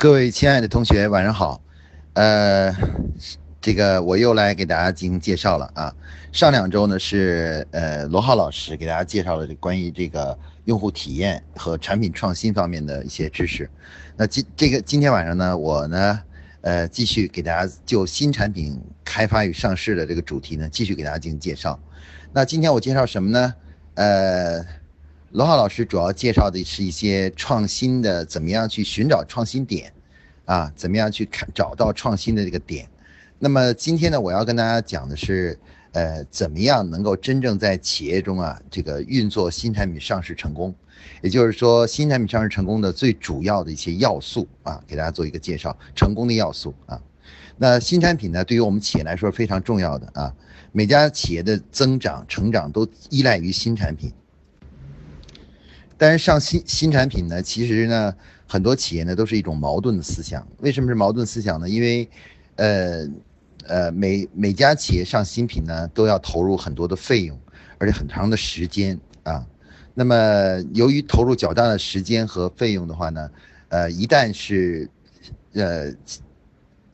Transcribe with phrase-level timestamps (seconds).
[0.00, 1.60] 各位亲爱的同学，晚上好。
[2.14, 2.74] 呃，
[3.60, 5.94] 这个我又来给大家进行介绍了啊。
[6.32, 13.68] 上两周呢是呃罗浩老师给大家介绍了关于这个用户体验和产品创新方面的一些知识。
[14.16, 16.18] 那今这个今天晚上呢，我呢
[16.62, 21.78] 呃继续给大家就新产品开发与上市的这个主题呢，继续给大家进行介绍。
[22.32, 23.54] 那今天我介绍什么呢？
[23.96, 24.79] 呃。
[25.32, 29.92] 罗浩老师主要介绍的是一些创新的，怎么样去寻找创新点，
[30.44, 32.88] 啊，怎么样去看找到创新的这个点。
[33.38, 35.56] 那么今天呢，我要跟大家讲的是，
[35.92, 40.74] 呃，怎么样能够真正在企业中啊，这个运作新产品上市成功，
[41.22, 47.00] 也就是说，新产品上市成功的最主要的一些要素啊，给大家做一个介绍，成功的要素啊。
[47.56, 50.34] 那新产品呢，对于我们企业来说非常重要的啊，
[50.72, 54.12] 每家企业的增长成长都依赖于新产品。
[56.00, 58.16] 但是上新新产品呢，其实呢，
[58.48, 60.48] 很多企业呢都是一种矛盾的思想。
[60.60, 61.68] 为什么是矛盾思想呢？
[61.68, 62.08] 因为，
[62.56, 63.06] 呃，
[63.66, 67.38] 呃，每每家企业上新品呢，都要投入很多的费用，
[67.76, 69.46] 而且很长的时间啊。
[69.92, 70.16] 那么，
[70.72, 73.30] 由于投入较大的时间和费用的话呢，
[73.68, 74.88] 呃，一旦是，
[75.52, 75.92] 呃，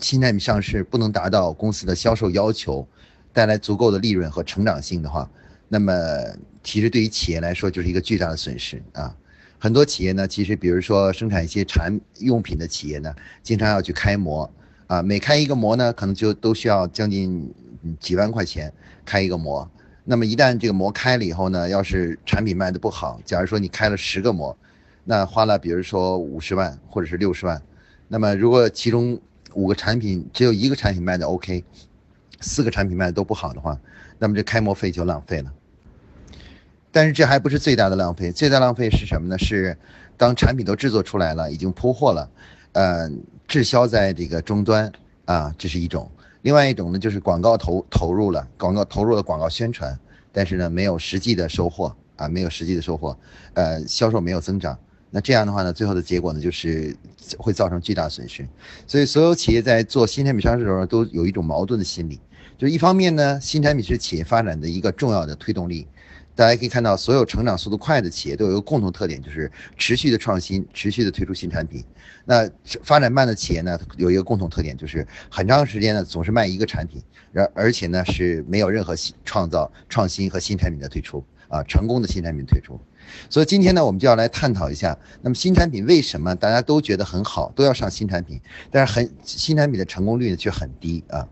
[0.00, 2.84] 新产品上市不能达到公司的销售要求，
[3.32, 5.30] 带来足够的利润和成长性的话，
[5.68, 5.92] 那么。
[6.66, 9.14] 其实对于企业来说就是一个巨大的损失啊！
[9.56, 14.52] 很多企业呢，其实比如说生产一些产用品的企业呢，经常要去开模
[14.88, 17.54] 啊，每开一个模呢，可能就都需要将近
[18.00, 18.72] 几万块钱
[19.04, 19.70] 开一个模。
[20.02, 24.58] 那么一旦这个模开了以后呢，要是产品卖的不好，假如说你开了十个模，
[25.04, 27.62] 那花了比如说五十万或者是六十万，
[28.08, 29.20] 那么如果其中
[29.54, 31.64] 五个产品只有一个产品卖的 OK，
[32.40, 33.78] 四个产品卖的都不好的话，
[34.18, 35.52] 那么这开模费就浪费了。
[36.90, 39.36] 但是这还不是最大的浪费，最大浪费是什么呢？
[39.38, 39.76] 是
[40.16, 42.30] 当产品都制作出来了，已经铺货了，
[42.72, 43.10] 呃，
[43.46, 44.90] 滞销在这个终端
[45.26, 46.10] 啊，这是一种。
[46.40, 49.98] 另外一种呢，就是广告投投入了，广告投入了广告宣传，
[50.32, 53.14] 但是呢，没有实际的收获啊，没有实际的收获，
[53.52, 54.78] 呃，销售没有增长。
[55.10, 56.96] 那这样的话呢，最后的结果呢，就是
[57.36, 58.46] 会造成巨大损失。
[58.86, 62.20] 所以，所有企业在做新产品上市的时候，都有一种矛盾的心理，
[62.58, 65.86] 就一方面呢，新产品是企业发展的一个重要的推动力。
[66.34, 71.82] 大家可以看到，所有成长速度快的企业都有一个共同特点，就是持续的创新，持续的推出新产品。
[72.26, 72.46] 那
[72.82, 77.02] 发展慢的企业呢，有一个共同特点，就是很长时间呢总是卖一个产品，
[77.32, 82.78] 而而且呢是没有任何新创造、创新和新产品的推出啊，成功的新产品推出。
[83.30, 88.38] 所以今天呢，我们就要来探讨一下，那么新产品为什么大家都觉得很好，都要上新产品，
[88.70, 91.26] 但是很新产品的成功率呢却很低啊。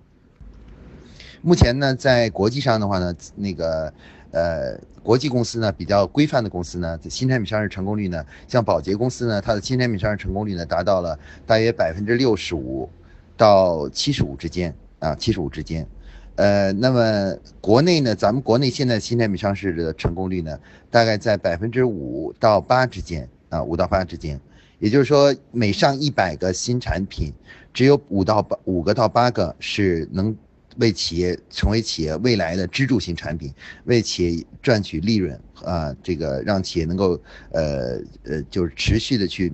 [1.45, 3.93] 目前呢，在国际上的话呢，那个。
[4.37, 11.17] 呃，国际公司呢比较规范的公司呢，新产品上市成功率呢，像宝洁公司呢，它的新产品上市成功率呢达到了
[11.47, 12.91] 大约百分之六十五
[13.37, 15.87] 到七十五之间啊，七十五之间。
[16.35, 20.59] 呃，那么国内呢，咱们国内现在新产品上市的成功率呢，
[20.91, 24.41] 大概在百分之五到八之间啊，五到八之间。
[24.81, 27.33] 也就是说，每上一百个新产品，
[27.73, 30.35] 只有五到八五个到八个是能。
[30.77, 33.53] 为企业成为企业未来的支柱型产品，
[33.85, 37.21] 为企业赚取利润啊，这个让企业能够
[37.53, 39.53] 呃呃就是持续的去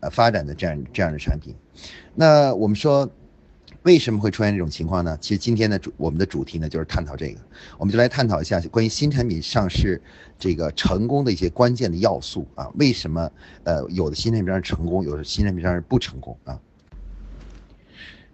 [0.00, 1.54] 呃发展的这样这样的产品。
[2.14, 3.08] 那我们说
[3.82, 5.16] 为什么会出现这种情况呢？
[5.20, 7.40] 其实今天的主我们的主题呢就是探讨这个，
[7.78, 10.00] 我们就来探讨一下关于新产品上市
[10.38, 13.30] 这个成功的一些关键的要素啊，为什么
[13.64, 16.60] 呃有的新产品上市成功，有的新产品上市不成功啊？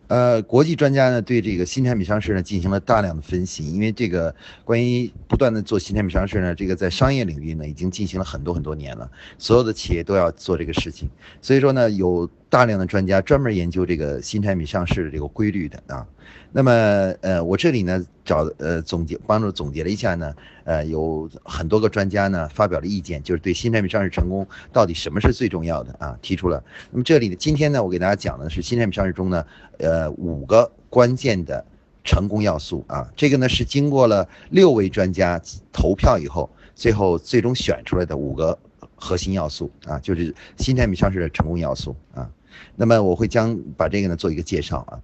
[0.08, 4.34] 呃，国际专家呢对这个新产品上市呢进行了大量的分析，因为这个
[4.64, 11.08] 关于不断的做新产品上市呢，这个在商业领域呢已经进行了很多很多年了，所有的企业都要做这个事情，
[11.42, 16.06] 所以说呢有大量的专家专门研究这个新产品上市的这个规律的啊。
[16.52, 16.72] 那么，
[17.20, 26.62] 呃，我这里呢找呃总结帮助总结了一下呢，呃，有很多个专家呢发表了意见，就是对新产品上市成功到底什么是最重要的啊，提出了。
[26.90, 29.46] 那么这里呢，今天呢，我给大家讲的是新产品上市中呢，
[29.78, 31.64] 呃，五个关键的
[32.02, 35.40] 成功要素啊，这个呢是经过了六位专家
[35.72, 38.58] 投票以后，最后最终选出来的五个
[38.96, 42.28] 核心要素啊，就是新产品上市的成功要素啊。
[42.74, 44.98] 那么我会将把这个呢做一个介绍啊，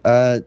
[0.00, 0.42] 呃。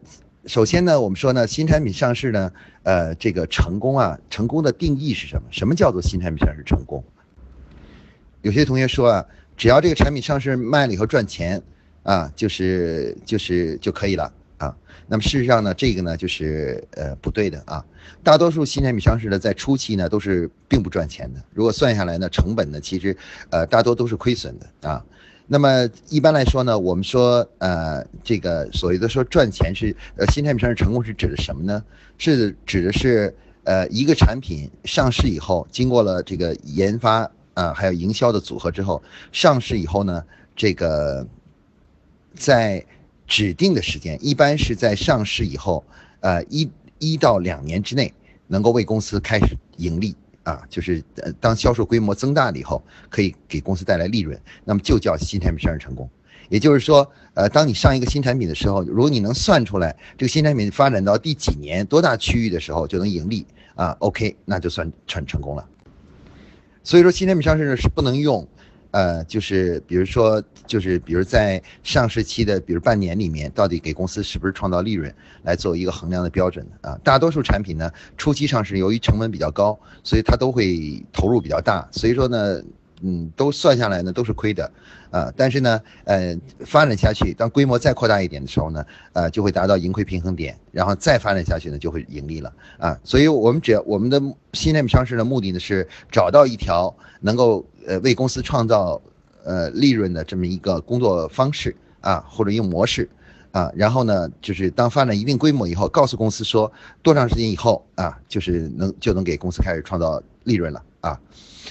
[0.48, 2.50] 首先呢，我们说呢，新产品上市呢，
[2.82, 5.42] 呃，这个成功啊，成功的定义是什么？
[5.50, 7.04] 什么叫做新产品上市成功？
[8.40, 9.26] 有些同学说啊，
[9.58, 11.62] 只要这个产品上市卖了以后赚钱，
[12.02, 14.74] 啊，就是就是就可以了啊。
[15.06, 17.84] 那么事实上呢，这个呢就是呃不对的啊。
[18.24, 21.42] 大多数新产品上市呢，在初期呢都是并不赚钱的。
[21.52, 23.14] 如果算下来呢，成本呢其实
[23.50, 25.04] 呃大多都是亏损的啊。
[25.50, 31.82] 那么一般来说呢，我们说呃，这个所谓的说赚钱是呃新产品上市成功是指的什么呢？
[32.18, 33.34] 是指的是
[33.64, 39.02] 呃一个产品上市以后，经过了这个研发啊还有营销的组合之后，
[39.32, 40.22] 上市以后呢，
[40.54, 41.26] 这个
[42.34, 42.84] 在
[43.26, 45.82] 指定的时间，一般是在上市以后，
[46.20, 48.12] 呃一一到两年之内，
[48.48, 50.14] 能够为公司开始盈利。
[50.48, 56.08] 啊，就是呃，当销售规模增大了以后，可以给公司带来利润，那么就叫新产品上市成功。
[56.48, 65.68] 也就是说，呃，当你上一个新产品的时候，如果你能算出来这个新产品发展到第几年、多大区域的时候就能盈利啊，OK，那就算成成功了。
[66.82, 68.48] 所以说，新产品上市呢是不能用。
[68.90, 76.98] 呃，就是比如说，就是比如在上市期的，比如半年里面，到底给公司是不是创造利润，来做一个衡量的标准的啊。
[77.04, 82.62] 大多数产品呢，初期上市由于成本比较高，所以它都会投入比较大，所以说呢。
[83.00, 84.68] 嗯，都算下来呢，都是亏的，
[85.10, 94.20] 啊，但是呢，呃，发展下去，当规模再扩大一点的时候呢，呃，就会达到盈亏平衡点，然后再发展下去呢，就会盈利了，啊，所以我们只要我们的
[94.52, 99.00] 新产品上市的目的呢，是找到一条能够呃为公司创造
[99.44, 103.08] 呃利润的这么一个工作方式啊，或者用模式，
[103.50, 106.70] 啊，然后呢，就是当发展一定规模以后，告诉公司说
[107.02, 111.20] 多长时间以后啊，就是能就能给公司开始创造利润了，啊。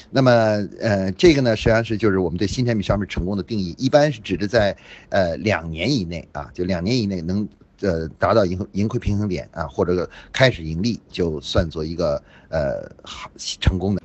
[0.10, 0.32] 那么，
[0.80, 4.76] 呃，这个呢，实际上是就是我们对新产品上市成功的定义，一般是指的在
[5.10, 7.48] 呃两年以内啊，就两年以内能
[7.82, 14.02] 呃达到盈盈亏平衡点啊，或者开始盈利，就算作一个呃好成功的。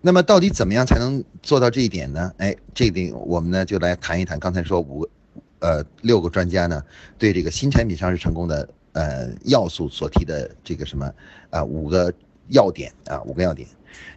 [0.00, 2.32] 那么，到底怎么样才能做到这一点呢？
[2.36, 4.38] 哎，这点我们呢就来谈一谈。
[4.38, 5.08] 刚才说五个
[5.58, 6.82] 呃六个专家呢
[7.18, 11.12] 对这个新产品上市成功的呃要素所提的这个什么
[11.50, 12.12] 啊五个
[12.48, 13.66] 要点啊五个要点。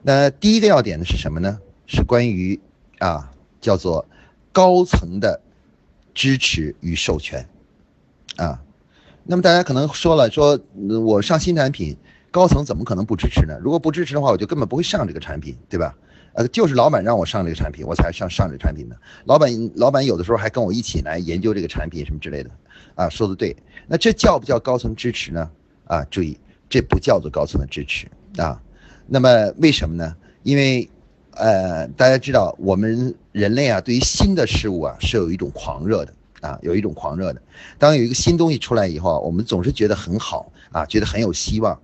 [0.02, 1.60] 那第一个要点呢是什么呢？
[1.88, 2.60] 是关于
[3.00, 3.32] 啊，
[3.62, 4.06] 叫做
[4.52, 5.40] 高层的
[6.14, 7.48] 支持与授权
[8.38, 8.62] 啊。
[9.24, 10.60] 那么大家可能说了，说
[11.06, 11.96] 我上新产品，
[12.32, 13.58] 高层怎么可能不支持呢？
[13.62, 15.96] 如果不支持的话，我就根本不会上这个产品，对吧？
[16.34, 18.96] 呃，就是老板让我上这个产品，我才上上这个产品的。
[19.24, 22.50] 老板老板有的时候还跟我一起来研究这个产品什么之类的
[22.94, 23.56] 啊，说的对。
[23.88, 25.50] 那这叫不叫高层支持呢？
[25.86, 26.38] 啊，注意，
[26.68, 28.08] 这不叫做高层的支持
[28.38, 28.62] 啊。
[29.08, 30.16] 那么为什么呢？
[30.44, 30.90] 因为，
[31.32, 37.42] 呃，大家知道我们人类啊，对于新的事物啊是有一种狂热的啊，有一种狂热的。
[37.78, 41.80] 当有一个新东西出来以后啊，我们总是觉得很好啊，觉得很有希望。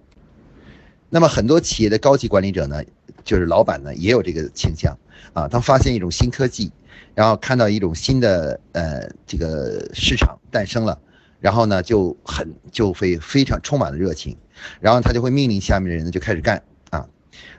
[1.09, 2.83] 那么很多企业的高级管理者呢，
[3.23, 4.97] 就是老板呢，也有这个倾向
[5.33, 5.47] 啊。
[5.47, 6.71] 当发现一种新科技，
[7.13, 10.97] 然后看到一种新的呃这个市场诞生了，
[11.39, 14.37] 然后呢就很就会非常充满了热情，
[14.79, 16.63] 然后他就会命令下面的人呢就开始干。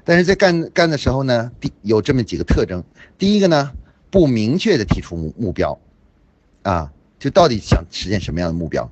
[0.04, 2.82] 但是在干干的时候呢，第有这么几个特征。
[3.18, 3.72] 第一个呢，
[4.10, 5.78] 不明确的提出目目标，
[6.62, 8.90] 啊，就到底想实现什么样的目标。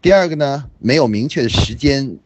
[0.00, 2.16] 第二个呢，没有明确的时间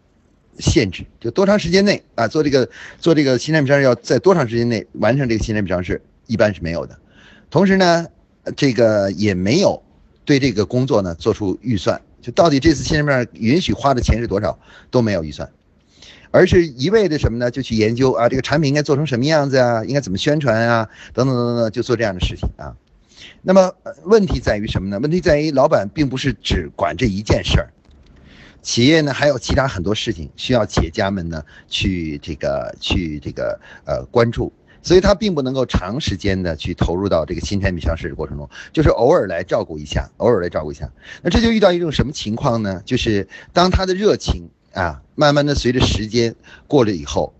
[0.58, 6.98] 限制，就多长时间内啊做这个做这个新产品上市要在多长时间内完成这个新产品上市，一般是没有的。
[7.48, 8.06] 同时呢，
[8.54, 9.82] 这个也没有
[10.24, 14.58] 对这个工作呢做出预算，就到底这次新产品上允许花的钱是多少
[14.90, 15.50] 都没有预算。
[16.32, 17.50] 而是一味的什么呢？
[17.50, 22.76] 就去研究啊，这个产品应该做成什么样子啊，应该怎么宣传啊，等等等等，就做这样的事情啊。
[23.42, 23.72] 那么
[24.04, 25.00] 问题在于什么呢？
[25.00, 27.68] 问题在于老板并不是只管这一件事儿，
[28.62, 40.88] 企业呢还有其他很多事情需要企业家们呢去这个去这个呃关注，所以他并不能够长时间的去投入到这个新产品上市的过程中，就是偶尔来照顾一下，偶尔来照顾一下。
[41.22, 42.80] 那这就遇到一种什么情况呢？
[42.84, 44.48] 就是当他的热情。
[44.72, 46.34] 啊，慢慢的随着时间
[46.66, 47.32] 过了以后，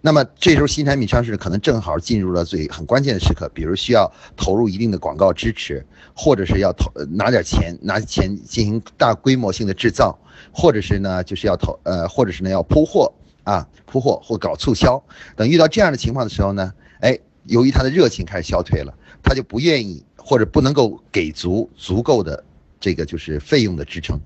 [0.00, 10.18] 那么这时候新产品上市可能正好进入了最很关键的时刻，比如需要投入一定的广告支持，或者是要投拿点钱拿钱进行大规模性的制造，
[10.52, 13.10] 或者是呢就是要投呃，或者是呢要铺货
[13.44, 15.02] 啊铺货或搞促销
[15.36, 22.44] 等遇到这样的情况的时候呢，哎，由于他的热情开始消退了，他就不愿意或者不能够给足足够的
[22.78, 24.20] 这个就是费用的支撑。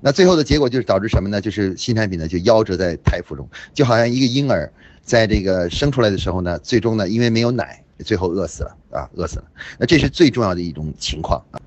[0.00, 1.40] 那最后的结果就是导致什么呢？
[1.40, 9.44] 就是新产品呢就夭折在胎腹中，就好像一个婴儿在这个生出来的时候呢，最终呢因为没有奶，最后饿死了啊，饿死了。
[9.78, 11.60] 那这是最重要的一种情况啊。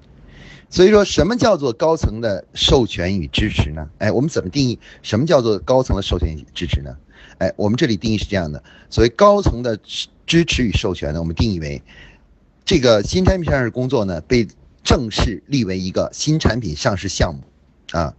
[0.69, 3.89] 所以说什么叫做高层的授权与支持呢？
[3.97, 6.95] 哎，我们怎么定义什么叫做高层的授权与支持呢？
[7.39, 9.79] 哎，我们这里定义是这样的：所谓高层的
[10.27, 11.81] 支持与授权呢，我们定义为
[12.65, 14.47] 这个新产品上市工作呢被
[14.83, 17.41] 正式立为一个新产品上市项目。
[17.91, 18.13] 啊，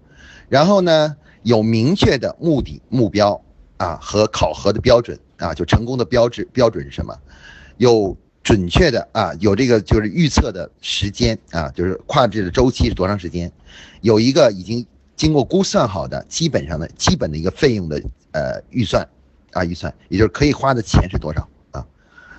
[0.48, 3.40] 然后呢，有明确的目的、目标
[3.76, 7.16] 啊和考核的标准啊，就成功的标志标准是什么？
[7.76, 13.50] 有准确的啊，有这个就是预测的时间啊，就是跨制的周期是多长时间，
[14.00, 14.86] 有一个已经
[15.16, 19.06] 经过估算好的基本上的基本的一个费用的呃预算
[19.52, 21.86] 啊预算，也就是可以花的钱是多少啊。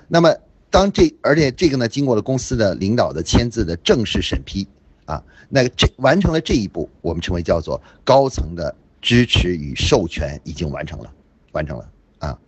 [0.08, 0.36] 那么
[0.70, 4.68] 当这而且这个呢，经过了公司的领导的签字的正式审批
[5.12, 11.12] 啊，那这完成了这一步，我们称为叫做高层的支持与授权已经完成了，
[11.52, 11.90] 完成了
[12.20, 12.40] 啊。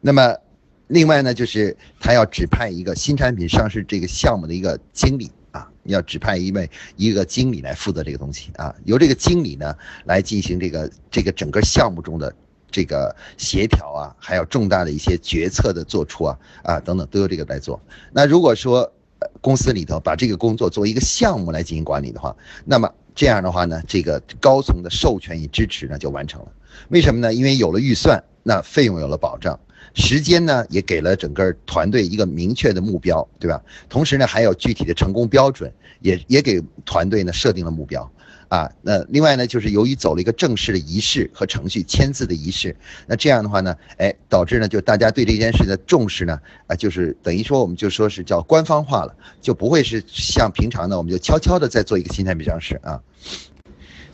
[0.00, 0.36] 那么。
[0.88, 12.32] 另外呢，就是他要指派一个新产品上市这个项目的一个经理啊，要指派一位一个经理来负责这个东西啊，由这个经理呢来进行这个这个整个项目中的
[12.70, 17.80] 这个协调啊，还有重大的一些决策的做出啊啊等等都由这个来做。
[18.12, 18.92] 那如果说
[19.40, 26.48] 公司里头把这个工作作为一个项目来进行管理的话，那么这样的话呢，这个高层的授权与支持呢就完成了。
[26.88, 27.32] 为什么呢？
[27.32, 29.58] 因为有了预算，那费用有了保障。
[29.94, 33.62] 时间呢，也给了整个团队一个明确的目标，对吧？
[33.88, 38.10] 同时呢，还有具体的成功标准，也也给团队呢设定了目标，
[38.48, 53.00] 啊，那另外呢，就是由于走了一个正式的仪式和程序，签字的仪式，那这样的话呢，哎，导致呢，就大家对这件事的重视呢，啊，就是等于说我们就说是叫官方化了，就不会是像平常呢，我们就悄悄的在做一个新产品上市啊。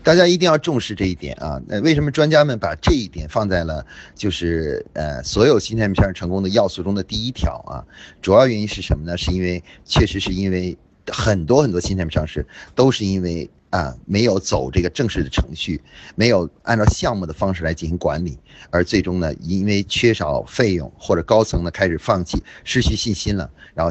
[0.02, 1.60] 大家一定要重视这一点啊！
[1.66, 3.84] 那为什么专家们把这一点放在了
[4.14, 7.84] 就是呃所有新产品上市成功的要素中的第一条啊？
[8.22, 9.18] 主要原因是什么呢？
[9.18, 10.74] 是因为确实是因为
[11.06, 15.80] 很多很多新产品上市都是因为啊没有走这个正式的程序，
[16.14, 18.38] 没有按照项目的方式来进行管理，
[18.70, 23.90] 而最终呢因为缺少费用或者高层呢开始放弃失去信心了，然后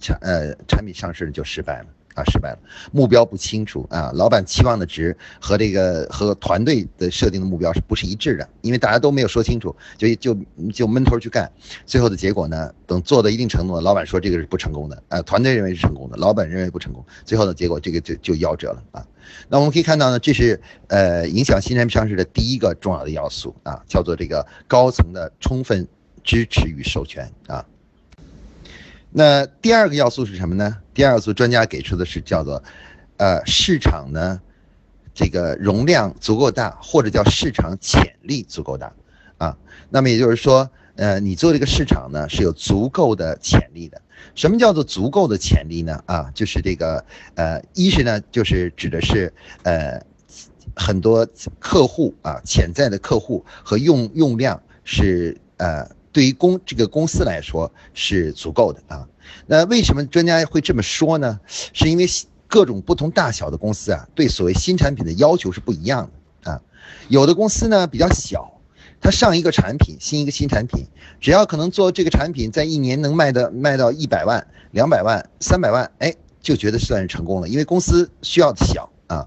[0.00, 1.86] 产呃产品上市就失败了。
[2.18, 2.58] 啊，失败了，
[2.90, 8.48] 目标不清楚啊，老板期望的值和这个和团队的设定的目标是不是一致的？
[8.62, 10.36] 因为大家都没有说清楚，就就
[10.74, 11.48] 就闷头去干，
[11.86, 19.06] 最后的结果呢，等做到一定程度，老板说这个是不成功的，啊，团队认为是成功的，老板认为不成功，最后的结果这个就就夭折了啊。
[19.48, 25.86] 那我们可以看到呢，这是呃影响新产品上市的第一个重要的要素啊，叫做这个高层的充分
[26.24, 27.64] 支持与授权啊。
[29.10, 30.76] 那第二个要素是什么呢？
[30.98, 32.60] 第二组专家给出的是叫做，
[33.18, 34.40] 呃，市场呢，
[35.14, 38.92] 这个容量足够大，或者叫市场潜力足够大，
[39.36, 39.56] 啊，
[39.90, 44.02] 那么也就是说，呃，你做这个市场呢是有足够的潜力的。
[44.34, 46.02] 什么叫做足够的潜力呢？
[46.04, 47.04] 啊，就是这个，
[47.36, 50.04] 呃，一是呢，就是指的是，呃，
[50.74, 51.24] 很多
[51.60, 55.88] 客户啊，潜在的客户和用用量是，呃。
[56.10, 59.06] 对于公这个公司来说是足够的啊，
[59.46, 61.40] 那为什么专家会这么说呢？
[61.72, 62.06] 是因为
[62.46, 66.10] 各种不同大小的公司啊，对所谓新产品的要求是不一样
[66.42, 66.60] 的啊。
[67.08, 68.60] 有的公司呢比较小，
[69.00, 70.84] 它上一个产品，新一个新产品，
[71.20, 79.26] 只要可能做这个产品，在一年能卖的卖到一百万、两百万、三百万，哎，就觉得算是成功了，因为公司需要的小啊。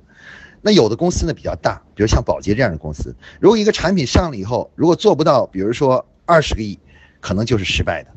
[0.62, 6.06] 那有的公司呢比较大，比如像宝洁这样的公司，如果一个产品上了以后，如果做不到，比如说。
[6.24, 6.80] 二十个亿，
[7.20, 8.10] 可能就是失败的。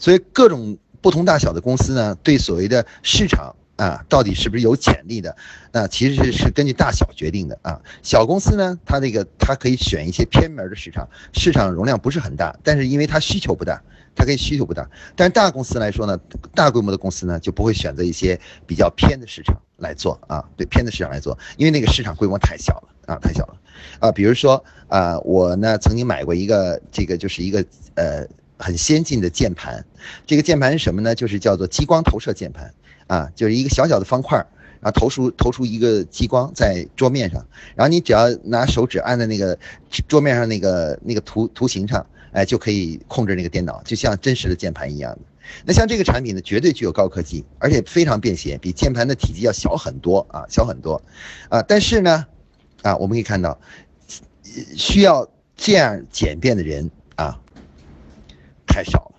[0.00, 5.36] 所以各种不同大小的公司呢，对所谓的市场啊，到底是不是有潜力的，
[5.72, 7.80] 那其实是是根据大小决定的啊。
[8.02, 13.82] 小公司呢，它这个它可以选一些偏门的市场，市场容量不是很大，但是因为它需求不大，
[14.14, 14.88] 它可以需求不大。
[15.16, 16.18] 但是大公司来说呢，
[16.54, 23.56] 大规模的公司呢，就不会选择一些比较偏的市场来做啊，对偏的市场来做，因为那个市场规模太小了啊，太小了。
[23.98, 27.64] 啊，比如说啊，我呢曾经买过一个这个就是一个
[27.94, 28.26] 呃
[28.60, 29.84] 很先进的键盘，
[30.26, 31.14] 这个键盘是什么呢？
[31.14, 32.72] 就是叫做激光投射键盘
[33.08, 34.46] 啊，就是一个小小的方块儿
[34.80, 39.58] 啊，投出投出一个激光在桌面上，然后你只要拿手指按在那个
[40.06, 45.20] 桌面上那个那个图图形上，哎，就可以控制那个电脑，就像真实的键盘一样的。
[45.64, 51.02] 那像这个产品呢，绝对具有高科技，而且非常便携，比键盘的体积要小很多啊，小很多
[51.48, 52.26] 啊，但是呢。
[52.82, 53.60] 啊，我们可以看到，
[54.74, 57.38] 需要这样简便的人啊，
[58.70, 59.12] 太少了，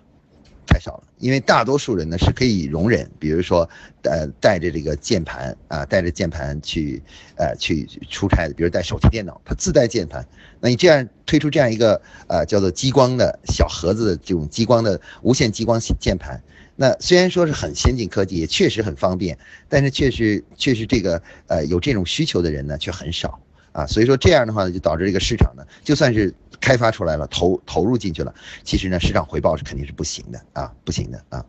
[0.66, 1.04] 太少了。
[1.18, 3.68] 因为大多数人呢是可以容忍，比如说，
[4.02, 7.00] 呃，带着这个键盘啊，带着键盘去，
[7.36, 10.26] 呃，去出差的，比如带手提电脑，它自带键盘。
[10.58, 16.42] 那你这样推出这样一个呃叫做激光的小盒子的这种激光的无线激光键盘。
[16.74, 23.38] 那虽然说是很先进科技，也确实很方便，但是确实确实这个呃有这种需求的人呢却很少。
[23.72, 28.32] 啊，所以说这样的话呢，就导致这个市场呢，就算是开发出来了，投投入进去了，
[28.64, 31.44] 其实呢，市场回报是肯定是不行的啊，不行的啊。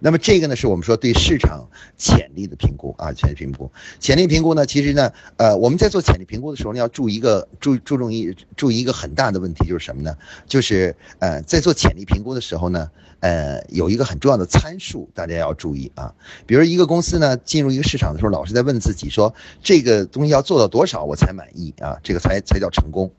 [0.00, 3.70] 那么这个呢，是我们说对市场潜力的评估啊，潜力评估。
[4.00, 10.16] 潜力评估呢，其实呢，呃，我们在做潜力评估的时候呢，要注意一个注注重一注意一个很大的问题，就是什么呢？
[10.46, 16.14] 就是呃，在做潜力评估的时候呢，呃，有一个很重要的参数，大家要注意啊。
[16.46, 21.98] 比如一个公司呢，进入一个市场的时候，老是在问自己说，这个东西要做到多少我才满意啊？
[22.02, 23.12] 这个才才叫成功。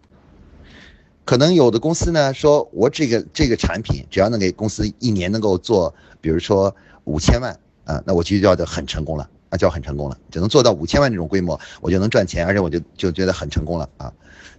[1.28, 7.52] 可能有的公司呢，说我这个这个产品只要能给公司一年能够做，比如说五千万
[7.84, 14.10] 啊，那我就叫做很成功了啊，叫很成功了，只能做到五千万这种规模，我就能赚钱，而且我就就觉得很成功了啊。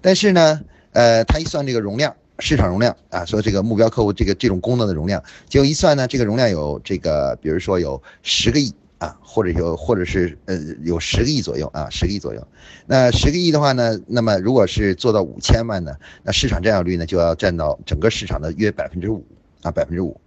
[0.02, 0.60] 但是呢，
[0.92, 8.70] 呃，他一算这个容量，市场容量啊，说这个目标客户这个这种功能的容量，结果一算呢，这个容量有这个，比如说有十个亿。
[8.98, 12.46] 啊，或者有，或者是呃，有十个亿左右啊，十个亿左右。
[12.84, 19.24] 那十个亿的话呢，那么如果是做到五千万呢，那市场占有率呢就要占到整个市场的约百分之五
[19.62, 20.20] 啊，百分之五。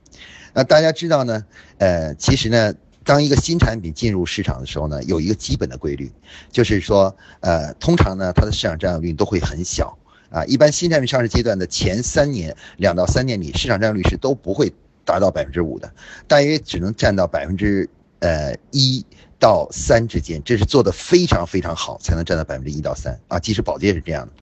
[0.54, 1.44] 那大家知道呢，
[1.80, 2.74] 呃，其实呢，
[3.04, 6.10] 当一个新产品进入市场的时候呢，有一个基本的规律，
[6.50, 9.98] 就是说，呃，通常呢，它的市场占有率都会很小
[10.30, 10.46] 啊。
[10.46, 14.72] 一般新产品上市阶段的前三年，两到三年里，市场占有率是都不会
[15.04, 15.92] 达到百分之五的，
[16.25, 17.90] 大约只能占到百分之。
[18.22, 19.06] 呃，一
[19.38, 23.38] 到三之间，这是做的非常非常好，才能占到百分之一到三啊。
[23.40, 24.34] 即使保洁是这样的，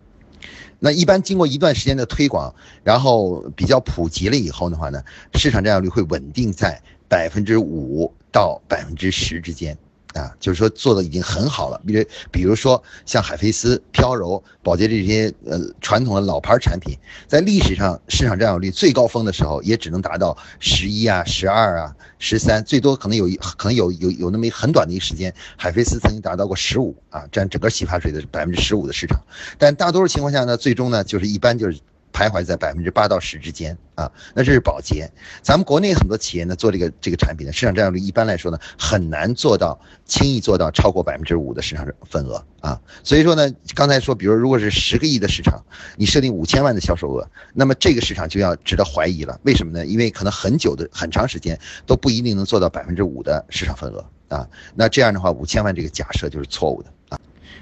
[0.79, 5.01] 那一般经过一段时间的推广，然后比较普及了以后的话呢，
[5.33, 9.77] 市场占有率会稳定在百分之五到百分之十之间。
[10.13, 16.97] 啊，就是说做的已经很好了，比如比如说像海飞丝、飘柔、宝洁这些呃传统的老牌产品，
[17.27, 29.21] 在历史上市场占有率最高峰的时候，也只能达到十一啊、十二啊、十三，最多可能有一可能有有有那么很短的一个时间，海飞丝曾经达到过十五啊，占整个洗发水的百分之十五的市场，
[29.59, 31.79] 但大多数情况下呢，最终呢就是一般就是。
[32.11, 35.09] 徘徊在百分之八到十之间啊，那这是保洁。
[35.41, 42.79] 咱们国内很多企业呢做这个这个产品的市场占有率一般来说呢很难做到轻易做到超过百分之五的市场份额啊。
[43.03, 45.63] 所以说呢，刚才说，比如如果是十个亿的市场，
[45.95, 49.39] 你设定五千万的销售额，那么这个市场就要值得怀疑了。
[49.43, 49.85] 为什么呢？
[49.85, 54.47] 因为可能很久的很长时间都不一定能做到百分之五的市场份额啊。
[54.75, 57.19] 那这样的话，五千万这个假设就是错误的啊，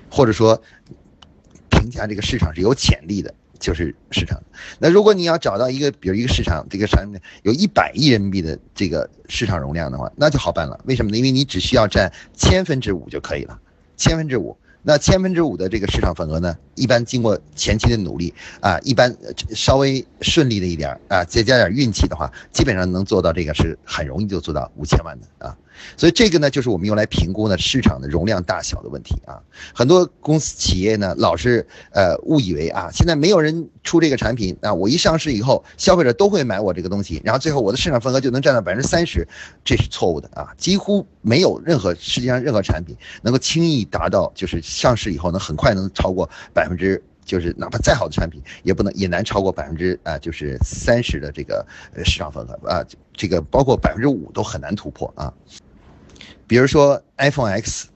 [0.10, 0.60] 或者说
[1.69, 3.34] 评价这个市场是有潜力的。
[3.60, 4.41] 就是市场。
[4.80, 10.80] 那如果你要找到一个，比如一个市场，这个产品有一百亿人民币的这个市场容量的话，那就好办了。
[10.86, 11.17] 为什么呢？
[11.17, 13.60] 因为你只需要占千分之五就可以了，
[13.96, 14.58] 千分之五。
[14.84, 19.13] 那千分之五的这个市场份额呢，一般经过前期的努力啊，一般
[19.54, 25.58] 稍微顺利的一点啊，再加点运气的话，基本上能做到这个是很容易就做到五千万的啊。
[25.96, 29.40] 所以这个呢，就是我们用来评估呢市场的容量大小的问题啊。
[29.74, 39.28] 很多公司企业呢，老是呃误以为啊，现在没有人出这个产品啊，我一上市以后，消费者都会买我这个东西，然后最后我的市场份额就能占到百分之三十，
[39.63, 40.54] 这是错误的啊。
[40.58, 55.34] 几乎没有任何世界上任何产品能够轻易达到，就是上市以后能很快能超过百分之，就是哪怕再好的产品也不能也难超过百分之啊，就是三十的这个呃市场份额啊，这个包括百分之五都很难突破啊。
[56.48, 57.90] 比如说 iPhone X，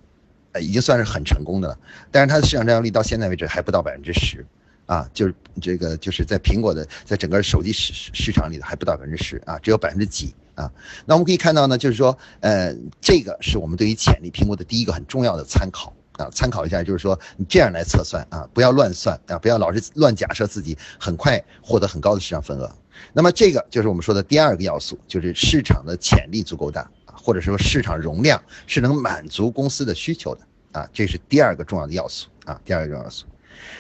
[0.52, 1.78] 呃，已经算是很成功的了，
[2.12, 4.46] 但是它的市场占有率到现在为止还不到百分之十，
[4.86, 10.70] 啊，就是这个就是在苹果的在整个手机市市场里的还不到百分之十啊，只有百分之几啊。
[11.06, 22.70] 那我们可以看到呢，就是说，呃，这个是我们对于潜力评估的第一个很重要的参考啊，参考一下，就是说你这样来测算啊，不要乱算啊，不要老是乱假设自己很快获得很高的市场份额。
[23.14, 26.92] 那么这个就是我们说的第二个要素，就是市场的潜力足够大。
[27.14, 33.26] 或者说市场容量是能满足公司的需求的啊，这是第二个重要的要素啊，第二个重要要素。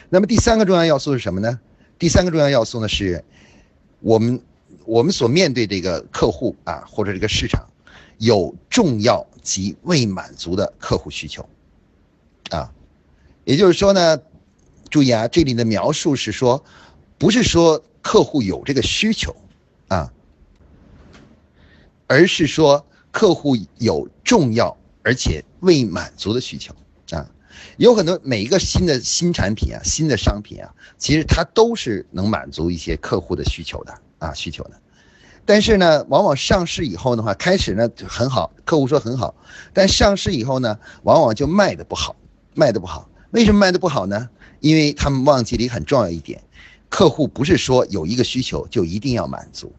[0.10, 1.60] 那么第三个重要要素是什么呢？
[1.98, 3.24] 第三个重要要素呢是，
[4.00, 4.41] 我们
[4.86, 7.65] 我们所面对这个客户啊，或者这个市场
[8.17, 11.48] 有重要及未满足的客户需求
[12.50, 12.72] 啊，
[13.46, 14.20] 也就是说呢，
[14.89, 16.63] 注意啊，这里的描述是说，
[17.17, 19.36] 不是说客户有这个需求
[19.88, 20.12] 啊，
[22.08, 22.86] 而是说。
[23.12, 26.74] 客户有重要而且未满足的需求
[27.12, 27.30] 啊，
[27.78, 34.71] 有很多每一个新的新产品啊，新的商品啊，其实它都是能满足一些客户的需求的啊，需求的。
[35.43, 39.36] 但是呢，往往上市以后的话，开始呢很好，客户说很好，
[39.74, 42.15] 但上市以后呢，往往就卖的不好，
[42.54, 43.10] 卖的不好。
[43.32, 44.30] 为什么卖的不好呢？
[44.60, 46.41] 因为他们忘记了一个很重要一点，
[46.89, 49.74] 客户不是说有一个需求就一定要满足。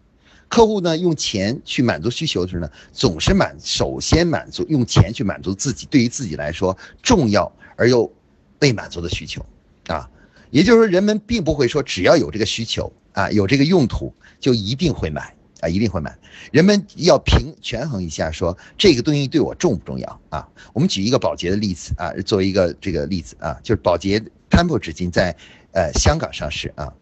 [0.53, 8.13] 客户呢用钱去满足需求的时候呢，总是满首先满足用钱去满足自己对于自己来说重要而又
[8.61, 9.47] 未满足的需求，
[9.87, 10.11] 啊，
[10.51, 16.15] 也就是说人们并不会说只要有这个需求啊有这个用途就一定会买啊，一定会买。
[16.51, 20.47] 人们要平权衡一下，说这个东西对我重不重要啊？
[20.75, 25.35] 我们举一个宝洁的例子啊，作为一个这个例子啊，就是宝洁 Temple 纸巾在
[25.73, 26.93] 呃香港上市啊。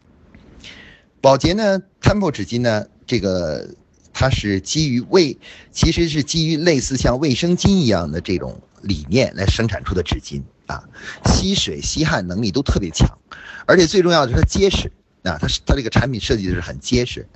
[1.20, 3.68] 宝洁呢，Temple 纸巾呢，这个
[4.12, 5.36] 它是基于卫，
[5.72, 10.84] 其实是基于类似像卫生巾一样的这种理念来生产出的纸巾啊，
[11.24, 13.08] 吸水吸汗能力都特别强，
[13.66, 14.92] 而且最重要的是它结实
[15.24, 17.26] 啊，它是它这个产品设计的是很结实，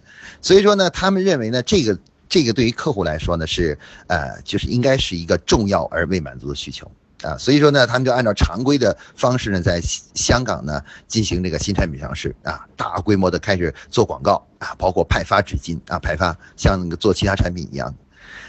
[0.41, 6.89] 所以说呢，他们认为呢，这个这个对于客户来说呢是呃，就是应该是一个重要而未满足的需求。
[7.25, 9.81] 啊，所以说呢，他们就按照常规的方式呢，在
[10.15, 17.95] 香港呢进行这个新产品上市啊，大规模的开始做广告啊，包括派发纸巾啊，派发像那个做其他产品一样。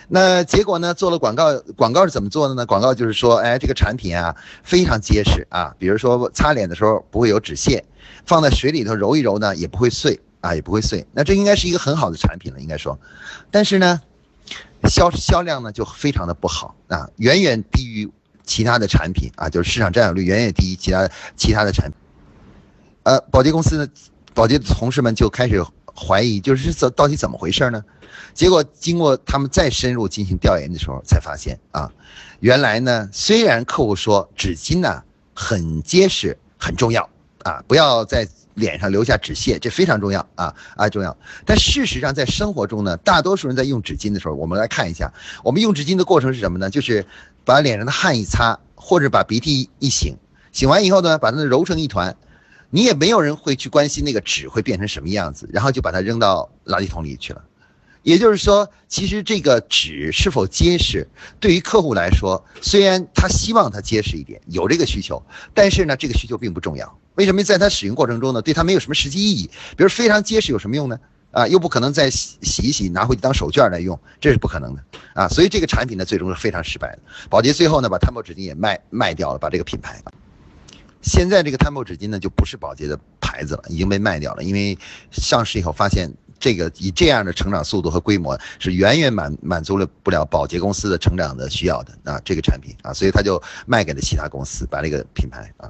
[0.09, 2.65] 那结果呢，做了广告，广告是怎么做的呢？
[2.65, 7.83] 广告就是说，哎，这个产品啊非常结实啊，比如说擦脸的时候不会有纸屑，
[8.25, 11.07] 放在水里头揉一揉呢也不会碎啊，也不会碎。
[11.13, 12.99] 那这应该是一个很好的产品了，应该说，
[13.49, 14.01] 但是呢，
[14.83, 18.11] 销销量呢就非常的不好啊，远远低于。
[18.45, 21.97] 其他的产品啊，就是市场占有率远远低于其他其他的产品。
[23.03, 23.87] 呃，保洁公司呢，
[24.33, 25.63] 保洁的同事们就开始
[25.95, 27.83] 怀疑，就是怎到底怎么回事呢？
[28.33, 31.91] 结果经过他们再深入进行调研的时候，才发现啊，
[32.39, 35.03] 原来呢，虽然客户说纸巾呢
[35.35, 37.07] 很结实很重要
[37.43, 41.15] 啊，不要在脸上留下纸屑，这非常重要啊啊重要。
[41.45, 46.71] 但事实上在生活中呢，大多数人在用纸巾的时候，我们来看一下，我们用纸巾的过程是什么呢？
[46.71, 47.05] 就是。
[47.45, 50.15] 把脸上的汗一擦，或者把鼻涕一擤，
[50.51, 52.17] 擤完以后呢，把它揉成一团，
[52.71, 57.43] 你也没有人会去关心那个纸会变成什么样子，然后就把它扔到垃圾桶里去了。
[58.01, 61.07] 也就是说，其实这个纸是否结实，
[61.39, 65.23] 对于客户来说，虽然他希望它结实一点，有这个需求，
[65.55, 66.99] 但是呢，这个需求并不重要。
[67.15, 69.49] 为什么在他使用过程中呢，对他没有什么实际意义？
[69.75, 70.99] 比如非常结实有什么用呢？
[71.35, 74.81] 啊，又不可能再洗洗一洗，拿回去当手绢来用，这是不可能的
[75.13, 75.27] 啊！
[75.27, 76.99] 所以这个产品呢，最终是非常失败的。
[77.29, 80.01] 宝洁最后呢，把探宝纸巾也卖卖掉了，把这个品牌。
[81.01, 84.43] 现在这个探宝纸巾呢，就不是宝洁的牌子了，已经被卖掉了。
[84.45, 84.77] 因为
[85.11, 92.17] 上市以后发现，这个以这样的成长速度和规模，是远远满满足了不了宝洁公司的成长的需要的啊！
[92.23, 95.69] 这个产品啊，所以他就卖给了其他公司，把这个品牌啊。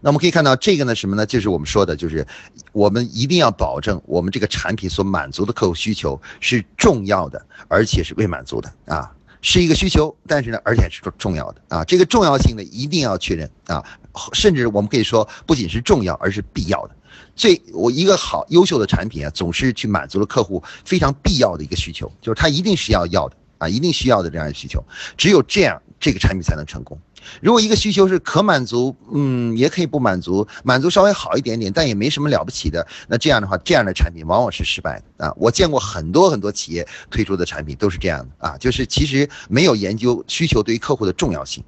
[0.00, 1.24] 那我们可以看到，这个呢什么呢？
[1.24, 2.26] 就是我们说的，就是
[2.72, 9.10] 我们一定要保证我们这个产品所满足的客户需求是重要的，而且是未满足的啊，
[9.40, 11.84] 是一个需求，但是呢，而且是重重要的啊。
[11.84, 13.82] 这个重要性呢一定要确认啊，
[14.32, 16.94] 甚至我们可以说，不仅是重要，而是必要的。
[17.34, 24.84] 最我一个好优秀的产品啊，总是去满足了客户非常必要的一个需求，就是他一定是要要的啊，一定需要的这样的需求，
[25.16, 26.98] 只有这样，这个产品才能成功。
[27.40, 35.34] 如果一个需求是可满足，嗯，也可以不满足，满足稍微好一点点，但也没什么了不起的，那这样的话，这样的产品往往是失败的啊。
[35.36, 41.62] 我见过很多很多企业推出的产品都是这样的啊，就是其实没有研究需求对于客户的重要性。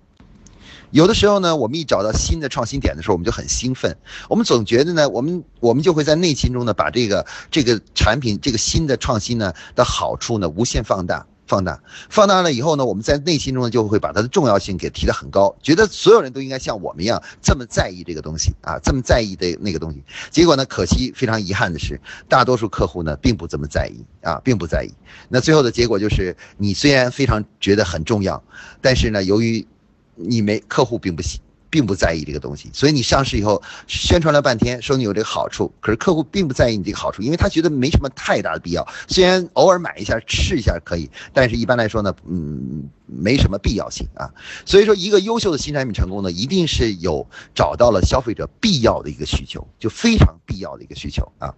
[0.93, 3.97] 有的时候呢，我们一找到新的创新点的时候，我们就很兴奋，
[4.29, 11.27] 我们总觉得呢，我们我们就会在内心中呢，把这个这个产品这个新的创新呢的好处呢无限放大。
[11.47, 11.81] 放大，
[12.11, 20.03] 放大了以后呢，我们在内心中就会把它的重要性给提得很高，觉得所有人都应该像我们一样这么在意这个东西啊，这么在意的那个东西。
[20.31, 24.93] 结果呢，可惜非常遗憾的是，大多数客户呢并不这么在意啊，并不在意。
[25.29, 28.43] 那最后的结果就是，你虽然非常觉得很重要，
[28.81, 29.67] 但是呢，由于
[30.15, 31.41] 你没客户并不喜。
[31.77, 38.89] 并不在意这个东西，所以你上市以后宣传了半天，说你有这个好处，可是客户并不在意你这个好处，因为他觉得没什么太大的必要。
[39.09, 44.33] 虽然偶尔买一下试一下可以，但是一般来说呢，嗯，没什么必要性啊。
[44.65, 51.53] 所以说，一个优秀的新产品成功呢，一定是有找到了消费者必要的一个需求，就非常必要的一个需求啊。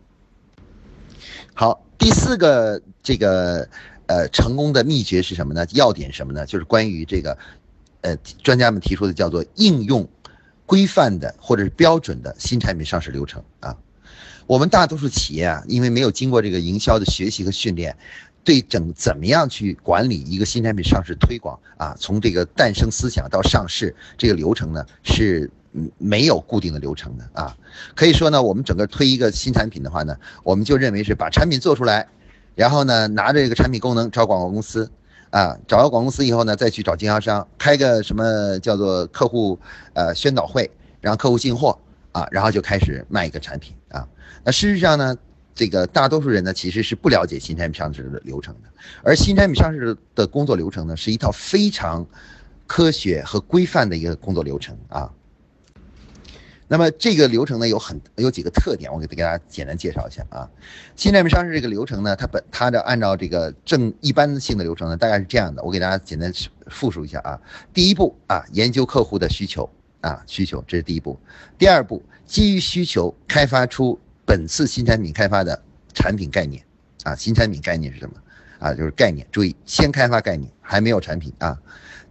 [1.54, 3.68] 好，第四个这个
[4.07, 5.64] 呃成功的秘诀是什么呢？
[5.74, 6.44] 要点什么呢？
[6.44, 7.38] 就是关于这个。
[8.00, 10.08] 呃，专家们提出的叫做应用
[10.66, 13.76] 规范的或者是标准的新产品上市流程啊。
[14.46, 17.94] 我们大多数企业啊，因为没有经过这个营销的学习和训练，
[18.44, 25.50] 对整怎么样去管理一个新产品上市推广啊，从这个诞生思想到上市这个流程呢，是
[25.98, 27.54] 没有固定的流程的啊。
[27.94, 32.08] 可以说呢，我们整个推一个新产品的话呢，我们就认为是把产品做出来，
[32.54, 34.90] 然后呢，拿着这个产品功能找广告公司。
[35.30, 39.58] 啊，找到广告公司以后呢，再去找经销商开个什么叫做客户
[39.92, 41.78] 呃宣导会，让客户进货
[42.12, 44.08] 啊，然后就开始卖一个产品啊。
[44.44, 45.16] 那事实上呢，
[45.54, 48.70] 这个大多数人呢其实是不了解新产品上市的流程的，
[49.02, 52.06] 而新产品上市的工作流程呢是一套非常
[52.66, 55.10] 科学和规范的一个工作流程啊。
[56.70, 60.48] 那么这个流程呢有很有几个特点，我给给大家简单介绍一下啊。
[60.96, 66.31] 新产品上市这个流程呢，它本它的按照这个正一般性的流程呢，大概是这样的，我给大家简单
[66.66, 67.40] 复述一下啊。
[67.72, 69.68] 第一步啊，研究客户的需求
[70.02, 71.18] 啊，需求这是第一步。
[71.57, 75.59] 第二步，基于需求开发出本次新产品开发的
[75.94, 76.62] 产品概念
[77.04, 77.16] 啊。
[77.16, 78.14] 新产品概念是什么
[78.59, 78.74] 啊？
[78.74, 81.59] 就是概念，注意先开发概念，还没有产品啊。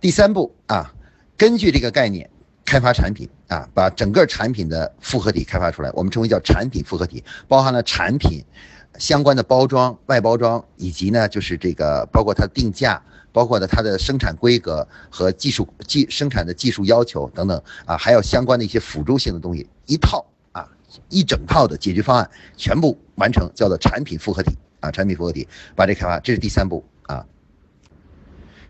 [0.02, 0.92] 第三步啊，
[1.38, 2.28] 根据这个概念。
[2.68, 8.44] 开发产品啊，把整个产品的复合体开发出来，我们称为叫产品复合体，包含了产品
[9.00, 13.02] 相关的包装、外包装，以及呢就是这个包括它的定价，
[13.32, 20.68] 包括的它的生产规格和技术技生产的技术要求等等啊，还有相关的一些辅助性的东西，一套啊
[21.08, 27.26] 一整套的解决方案全部完成，叫做产品复合体啊，产品复合体把这开发，这是第三步啊。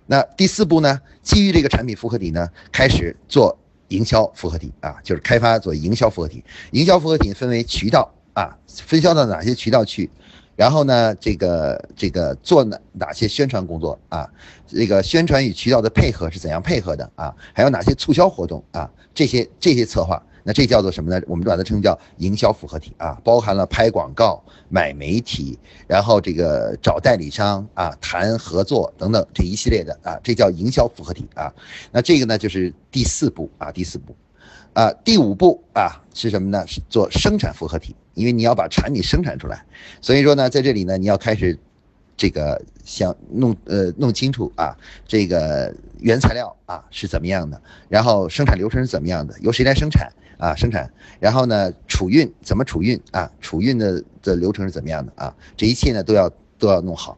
[0.05, 3.57] 那第四步呢，基于这个产品复合体呢，开始做。
[3.89, 6.43] 营销复合体啊，就是开发做营销复合体。
[6.71, 10.10] 营销复合体分为渠道啊，分销到哪些渠道去？
[10.56, 14.28] 然后呢，这个这个做哪哪些宣传工作啊？
[14.65, 17.34] 这个宣传与渠道的配合是怎样配合的啊？
[17.54, 18.89] 还有哪些促销活动啊？
[19.13, 20.21] 这些这些策划。
[20.47, 21.21] 那这叫做什么呢？
[21.27, 31.53] 我们把它称叫营销复合体啊，包含了拍广告、买媒体，然后这个找代理商啊、谈合作等等这一系列的啊，这叫营销复合体啊。
[31.91, 34.15] 那这个呢就是第四步啊，第四步，
[34.71, 36.65] 啊，第五步啊是什么呢？
[36.65, 39.65] 是做生产复合体，因为你要把产品生产出来，
[40.01, 41.60] 所以说呢，在这里呢你要开始。
[42.17, 44.75] 这个想弄呃弄清楚啊，
[45.08, 57.17] 这个原材料啊是怎么样的，然后生产流程是怎么样的，由谁来生产啊生产，然后呢储运怎么储运啊储运的的流程是怎么样的啊，这一切呢都要都要弄好。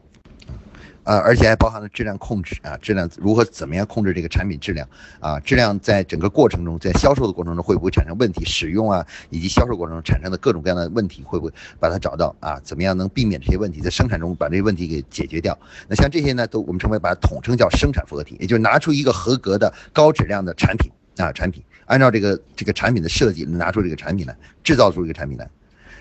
[1.10, 5.40] 呃，而且还包含了质量控制啊，质量如何怎么样控制这个产品质量啊？
[5.40, 8.44] 质量在整个过程中，在销售的过程中会不会产生问题？
[8.44, 12.60] 使用啊，以及销售过程中产生的各种各样的问题，会不会把它找到啊？
[12.62, 13.80] 怎么样能避免这些问题？
[13.80, 15.58] 在生产中把这些问题给解决掉？
[15.88, 25.50] 那像这些呢，都我们称为把它统称叫生产复合体，也就是拿出一个合格的高质量的产品啊，产品按照这个这个产品的设计拿出这个产品来，制造出一个产品来。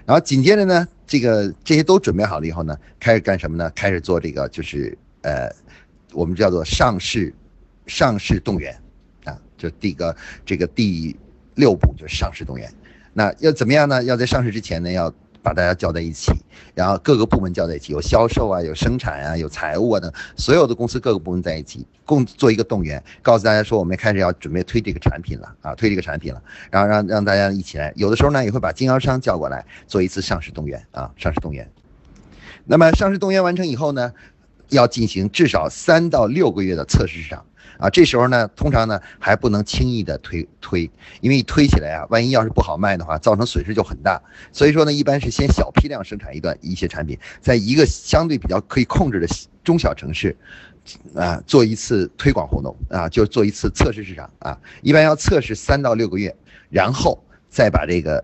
[0.09, 3.69] 然后紧接着呢，这个这些都准备好了以后呢，开始干什么呢？
[3.75, 5.47] 开始做这个就是呃，
[6.13, 7.31] 我们叫做上市，
[7.85, 8.75] 上市动员，
[9.25, 11.15] 啊，就第一个这个第
[11.53, 12.67] 六步就是上市动员。
[13.13, 14.03] 那要怎么样呢？
[14.03, 16.31] 要在上市之前呢，要把大家叫在一起，
[16.75, 27.93] 然后各个部门叫在一起，有销售啊，有生产啊，有财务啊等所有的公司各个部门在一起，共做一个动员，告诉大家说我们开始要准备推这个产品了啊，推这个产品了，然后让让大家一起来。
[27.95, 31.69] 有的时候呢，也会把经销商叫过来做一次上市动员啊，上市动员。
[32.65, 34.13] 那么上市动员完成以后呢，
[34.69, 37.45] 要进行至少三到六个月的测试市场。
[37.79, 44.21] 啊，这时候呢，通常呢还不能轻易的推推，因为一推起来啊，万一要是不好卖的话，造成损失就很大。
[44.51, 49.27] 所以说呢，一般是先小批量生产一段一些产品，在一个相对比较可以控制的
[49.63, 50.35] 中小城市，
[51.15, 56.35] 啊，做一次推广活动啊，就做一次测试市场啊，一般要测试三到六个月，
[56.69, 57.17] 然后
[57.49, 58.21] 再把这个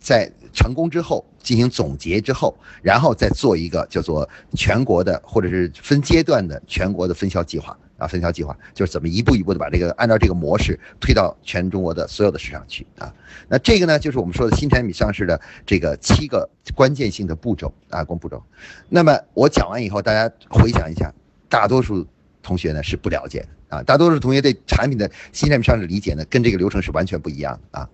[0.00, 7.78] 在成功之后进行总结之后，然后再做一个叫做全国的或者是分阶段的全国的分销计划。
[7.98, 13.12] 啊，分销计划就是怎么一步一步的把这个按照这个模式推到全中国的所有的市场去啊。
[13.48, 18.42] 那这个呢，就是我们说的新产品上市的这个七个关键性的步骤啊，共步骤。
[18.88, 21.12] 那么我讲完以后，大家回想一下，
[21.48, 22.06] 大多数
[22.42, 27.90] 同学呢是不了解的啊，大多数同学对产品的新产品上市理解呢，跟这个流程是完全不一样的啊。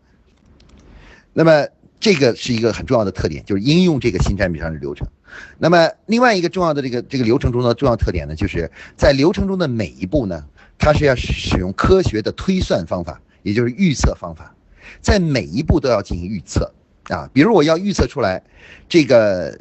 [1.33, 1.67] 那么。
[2.01, 5.09] 这个是一个很重要的特点，就是应用这个新产品上市流程。
[5.59, 10.45] 那么，另外一个重要的这个这个流程中的重要特点呢，就是在流程中的每一步呢，
[10.79, 14.55] 它是要使用科学的推算方法，也就是预测方法，
[15.01, 16.73] 在每一步都要进行预测
[17.05, 17.29] 啊。
[17.33, 18.43] 比如我要预测出来，
[18.89, 19.59] 这个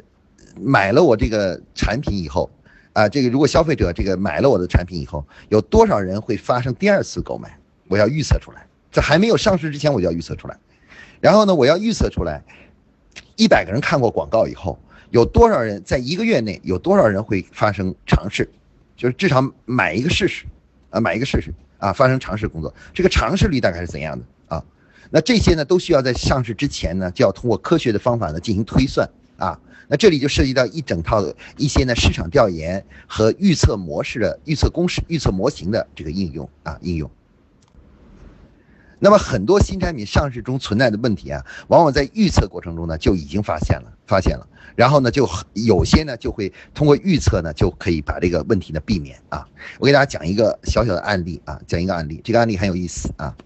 [0.60, 2.50] 买了我这个产品以后，
[2.92, 7.58] 啊，这个如果消费者这个买了我的产品以后，有多少人会发生第二次购买，
[7.88, 10.56] 我要预测出来，在还没有上市之前，我就要预测出来。
[11.20, 12.42] 然后呢，我要预测出来，
[13.36, 14.78] 一百个人看过广告以后，
[15.14, 18.50] 有多少人在一个月内有多少人会发生尝试，
[18.96, 20.44] 就是至少买一个试试，
[20.90, 24.64] 啊，买一个试试啊，发生尝试工作，这个尝试率大概是怎样的啊？
[25.10, 29.56] 那这些呢，都需要在上市之前呢，就要通过科学的方法呢进行推算啊。
[29.86, 37.08] 那这里就涉及到一整套的一些呢市场调研和预测模式的预测公式、预测模型的这个应用啊应用。
[39.04, 49.46] 那么很多新产品上市中存在的问题啊，往往在预测过程中呢就已经发现了，发现了，然后呢就有些呢就会通过预测呢就可以把这个问题呢避免啊。
[49.78, 53.36] 我给大家讲一个小小的案例啊，讲一个案例，这个案例很有意思啊。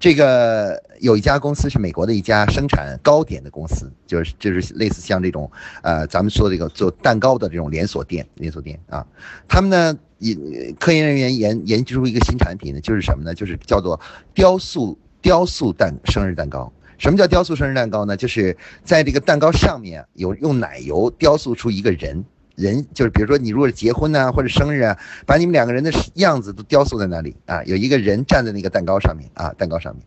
[0.00, 5.48] 这个有一家公司是美国的一家生产糕点的公司，就是就是类似像这种
[5.82, 9.06] 呃咱们说这个做蛋糕的这种连锁店连锁店啊，
[9.46, 10.36] 他们呢研
[10.80, 13.32] 科研人员研研究出一个新产品呢，就是什么呢？
[13.32, 13.98] 就是叫做
[14.34, 16.70] 雕塑雕塑蛋生日蛋糕。
[16.98, 18.14] 什么叫雕塑生日蛋糕呢？
[18.14, 22.22] 就是在这个蛋糕上面有用奶油雕塑出一个人。
[22.56, 30.04] 人就是，比如说你如果是结婚呐，或者生日啊，把你们两个人的样子都雕塑在那里啊，有一个人站在那个蛋糕上面啊，蛋糕上面。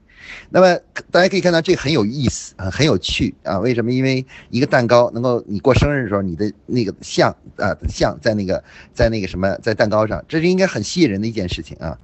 [0.49, 0.79] 那么
[1.11, 3.59] 大家可以看到，这很有意思啊，很有趣啊。
[3.59, 3.91] 为什么？
[3.91, 11.97] 因为一个蛋糕能够你过生日的时候，你的那个像啊像在那个在那个什么在蛋糕上，这是应该很吸引人的一件事情啊。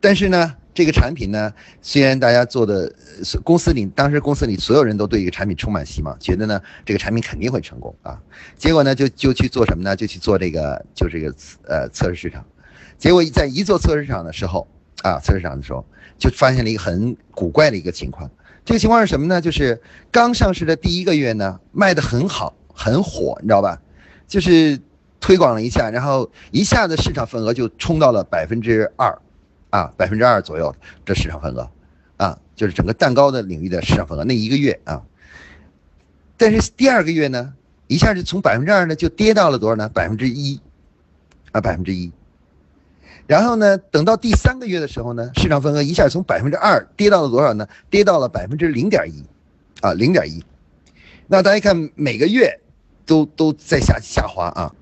[0.00, 0.54] 但是呢。
[0.74, 2.94] 这个产品呢，虽然大家做的
[3.42, 8.16] 公司里，当时公司里所有人都对一个产品充满希望，觉得呢这个产品肯定会成功啊。
[8.56, 9.96] 结果呢就就去做什么呢？
[9.96, 11.34] 就去做这个就这个
[11.66, 12.44] 呃测试市场。
[12.96, 14.68] 结果在一做测试市场的时候
[15.02, 15.84] 啊，测试场的时候
[16.16, 18.30] 就发现了一个很古怪的一个情况。
[18.64, 19.40] 这个情况是什么呢？
[19.40, 19.82] 就是
[20.12, 23.82] 刚上市的第一个月呢，卖的很好，很火，你知道吧？
[24.28, 24.78] 就是
[25.18, 29.18] 推广了一下，然后一下子市场份额就冲到了百分之二。
[29.70, 31.70] 啊，百分之二左右这市场份额，
[32.16, 35.02] 啊，就是整个蛋糕的领域的市场份额那一个月啊。
[36.36, 37.52] 但是第二个月呢，
[37.86, 39.88] 一下就从百分之二呢就跌到了多少呢？
[39.90, 40.58] 百分之一，
[41.52, 42.10] 啊，百分之一。
[43.26, 47.68] 然后呢，等到第三个月的时候呢，市场份额一下从百分之二跌到了多少呢？
[47.90, 49.22] 跌到了百分之零点一，
[49.82, 50.42] 啊，零点一。
[51.26, 52.58] 那大家看每个月
[53.04, 54.74] 都都在下下滑啊。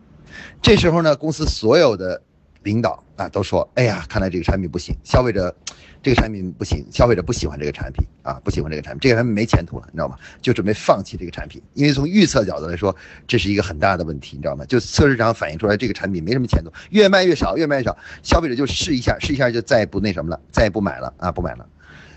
[0.62, 2.22] 这时候呢，公司所有的。
[2.66, 5.54] 领导啊都说，哎呀，看来这个产品不行，消费者
[6.02, 10.16] 这个产品不行，消费者不喜欢这个产品啊，不喜欢这个产品，这个产品没前途了，你知道吗？
[10.42, 12.94] 就准备放弃这个产品，因为从预测角度来说，
[13.26, 14.64] 这是一个很大的问题，你知道吗？
[14.66, 21.66] 就测试上反映出来这个产品没什么前途，越卖越少，越卖越少，消费者就试一下，试一下就再也不那什么了，再也不买了啊，不买了。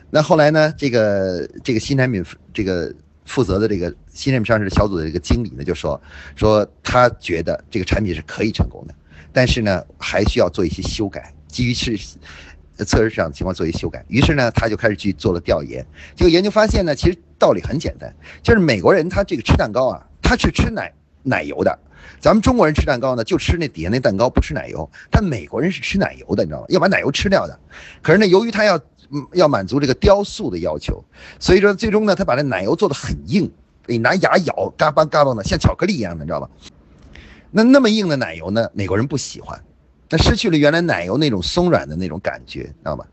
[0.10, 2.92] 那后来呢，这个这个新产品这个
[3.26, 6.00] 负责的这个新产品上市小组的这个经理呢，就说
[6.36, 8.94] 说他觉得这个产品是可以成功的。
[9.32, 11.98] 但是呢，还需要做一些修改，基于是
[12.86, 14.04] 测试市场情况做一些修改。
[14.08, 15.86] 于是呢，他就开始去做了调研。
[16.16, 20.92] 结果研究发现呢，其实道理很简单，就是美国人他这个吃蛋糕啊，他是吃奶
[21.24, 21.78] 奶油的。
[22.22, 24.90] 咱们中国人吃蛋糕呢，就吃那底下那蛋糕，不吃奶油。
[25.10, 26.66] 但美国人是吃奶油的，你知道吗？
[26.70, 27.58] 要把奶油吃掉的。
[28.02, 28.78] 可是呢，由于他要
[29.12, 31.04] 嗯要满足这个雕塑的要求，
[31.40, 33.50] 所以说最终呢，他把这奶油做的很硬，
[33.86, 36.50] 你拿牙咬，嘎巴嘎巴的，像巧克力一样的，你知道吧？
[37.52, 38.70] 那那么硬的奶油呢？
[38.74, 39.60] 美国人不喜欢，
[40.10, 43.06] 那失去了原来奶油那种松软的那种感觉，知道吗？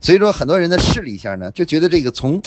[0.00, 2.42] 所以说很多人呢试了一下呢，就觉得这个从，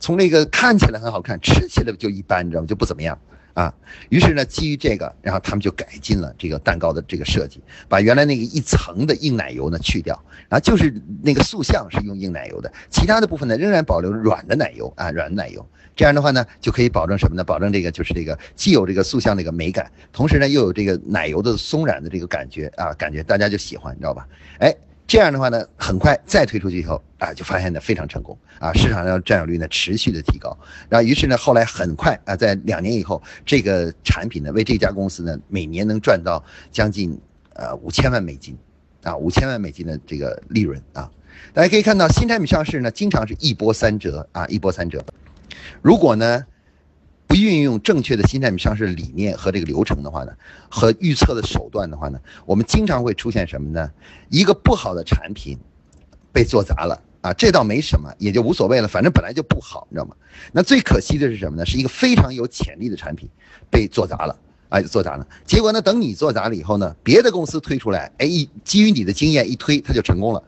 [0.00, 2.66] 从那个看起来很好看，吃起来就一般，你知道吗？
[2.66, 3.18] 就不怎么样
[3.52, 3.74] 啊。
[4.08, 15.66] 于是呢，基于这个，然后他们就改进了这个蛋糕的这个设计，把原来那个一层的硬奶油呢去掉，然后就是那个塑像是用硬奶油的，其他的部分呢仍然保留软的奶油啊，软的奶油。
[15.94, 17.44] 这样的话呢，就可以保证什么呢？
[17.44, 24.26] 保证这个就是这个既有这个塑像的一个美感，同时呢又有这个奶油的松软的这个感觉啊，感觉大家就喜欢，你知道吧？
[24.58, 24.74] 哎，
[25.06, 30.56] 这样的话呢，很快再推出去以后啊，就发现呢非常成功啊，市场上占有率呢持续的提高。
[30.88, 37.20] 然后于是呢，后来很快啊，在两年以后，这个产品呢为这家公司呢每年能赚到将近
[37.54, 38.56] 呃五千万美金，
[39.02, 41.10] 啊五千万美金的这个利润啊。
[41.52, 45.04] 大家可以看到，新产品上市呢，经常是一波三折啊，一波三折。
[45.80, 46.44] 如果呢，
[47.26, 50.32] 不运用正确的新产品上市理念和这个流程的话呢，
[50.68, 53.90] 和预测的手段的话呢，我们经常会出现什么呢？
[54.28, 55.58] 一个不好的产品
[56.30, 60.14] 被做砸了啊，这倒没什么，也就无所谓了，反正本来就不好，你知道吗？
[60.52, 61.64] 那最可惜的是什么呢？
[61.64, 63.28] 是一个非常有潜力的产品
[63.70, 65.26] 被做砸了啊，做砸了。
[65.46, 70.42] 结果呢，等你做砸了以后呢，别的公司推出来，哎，一基于你的经验一推，它就成功了，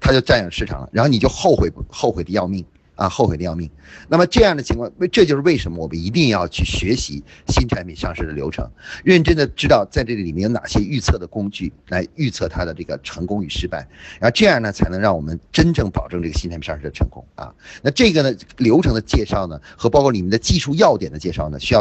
[0.00, 2.64] 它就占有市场了，然后你就后悔后悔的要命。
[3.00, 3.70] 啊，后悔的要命。
[4.08, 8.70] 那么这样的情况，为这就是为什么我们一定要去学习新产品上市的流程，
[9.02, 13.88] 认真的知道在这里面有哪些预测的工具来预测它的这个成功与失败，
[14.20, 17.54] 然后这样呢，才能让我们真正保证这个新产品上市的成功啊。
[17.80, 21.80] 那这个呢，流程的介绍呢，和包括里面的技术要点的介绍呢，需要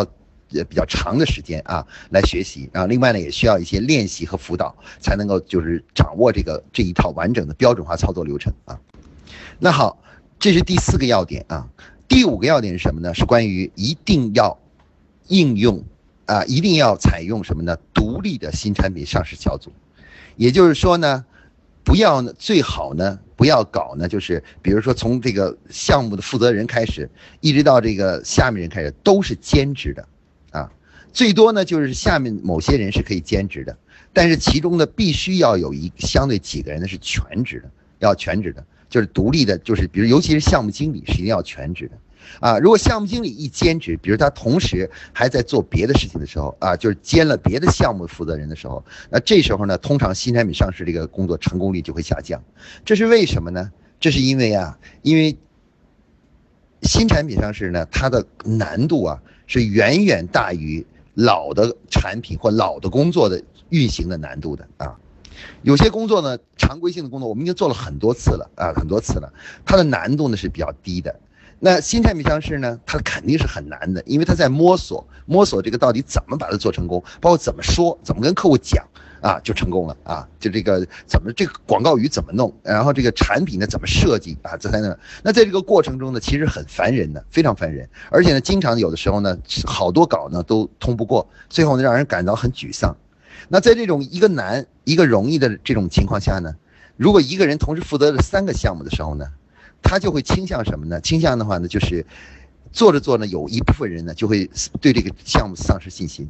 [0.53, 2.69] 呃比较长的时间啊来学习。
[2.71, 8.79] 然后另外呢，也需要一些练习和辅导，才能够就是掌握这个这一套完整的标准化操作流程啊。
[9.59, 10.01] 那好。
[10.39, 11.67] 这是第四个要点啊，
[12.07, 13.13] 第五个要点是什么呢？
[13.13, 14.57] 是关于一定要
[15.27, 15.83] 应用
[16.27, 17.77] 啊，一定要采用什么呢？
[17.93, 19.69] 独立的新产品上市小组，
[20.37, 21.25] 也就是说呢，
[21.83, 27.09] 不要呢，最好呢，不要搞呢，就是比如说从这个项目的负责人开始，
[27.41, 30.07] 一直到这个下面人开始都是兼职的
[30.51, 30.71] 啊，
[31.11, 33.77] 最多呢就是下面某些人是可以兼职的，
[34.13, 38.63] 但是其中呢必须要有一相对几个人呢是全职的，要全职的。
[38.89, 41.97] 就是独立的，就是比如尤其是项目经理是一定要全职的。
[42.41, 52.43] 啊，如果项目经理一兼职，比如他同时还在做别的事情的时候，啊，就是兼了别的项目负责人的时候，那这时候呢，通常新产品上市这个工作成功率就会下降。
[52.85, 53.71] 这是为什么呢？
[53.99, 55.35] 这是因为啊，因为
[56.83, 60.85] 新产品上市呢，它的难度啊是远远大于
[61.15, 64.95] 老的产品或老的工作的运行的难度的啊。
[65.61, 69.31] 有些工作呢，常规性的工作我们已经做了很多次了啊，很多次了，
[69.65, 71.15] 它的难度呢是比较低的。
[71.61, 78.87] 那新产品上市呢，它肯定是很难的，因为它在摸索，摸索这个到底怎么把它做成功，包括怎么说，怎么跟客户讲
[79.21, 84.97] 啊，就成功了啊，就这个怎么这个广告语怎么弄，然后这个产品呢怎么设计啊，这才能。
[85.21, 92.95] 那在这个过程中呢，其实很烦人的，非常烦人，而且呢，经常有的时候呢，好多稿呢都通不过，最后呢让人感到很沮丧。
[93.47, 96.55] 那在这种一个难一个容易的这种情况下呢，
[96.97, 99.25] 如果一个人同时负责了三个项目的时候呢？
[99.81, 100.99] 他就会倾向什么呢？
[100.99, 102.05] 倾向的话呢，就是
[102.73, 104.49] 做着做呢，有一部分人呢就会
[104.81, 106.29] 对这个项目丧失信心，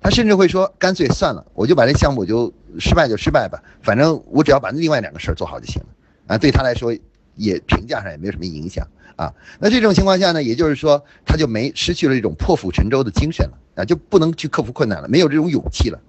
[0.00, 5.88] 他甚至会说，干脆算了，我就把这项目就失败就失败吧，反正我只要把另外两个事儿做好就行了
[6.26, 6.36] 啊。
[6.36, 6.92] 对他来说，
[7.36, 8.84] 也评价上也没有什么影响
[9.14, 9.32] 啊。
[9.60, 16.00] 那这种情况下呢，也就是说，他就没失去了这种破釜沉舟的精神了啊，就不能去克服困难了，没有这种勇气了。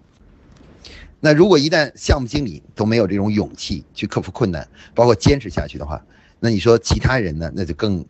[1.24, 6.04] 那如果一旦项目经理都没有这种勇气去克服困难，包括坚持下去的话，
[6.40, 7.52] 那你说其他人呢？
[7.56, 8.04] 那就更，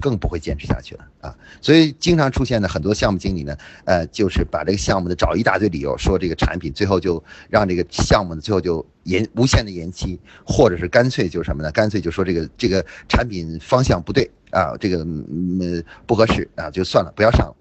[0.00, 1.36] 更不会坚持下去了啊！
[1.60, 11.72] 所以经常出现的很多项目经理呢，呃，就是把这个项目的找一大堆理由，说这个产品最后就让这个项目呢最后就延无限的延期，或者是干脆就什么呢？
[11.72, 17.56] 干脆就说这个这个产品方向不对啊，这个嗯不合适啊，就算了，不要上了。